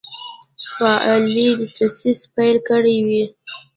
[0.75, 3.23] فعالي دسیسې پیل کړي وې.